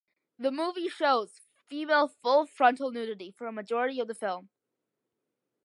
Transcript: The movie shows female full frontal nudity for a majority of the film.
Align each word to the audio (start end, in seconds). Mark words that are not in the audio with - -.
The 0.39 0.49
movie 0.49 0.89
shows 0.89 1.39
female 1.69 2.07
full 2.07 2.47
frontal 2.47 2.89
nudity 2.91 3.29
for 3.29 3.45
a 3.45 3.51
majority 3.51 3.99
of 3.99 4.07
the 4.07 4.15
film. 4.15 4.49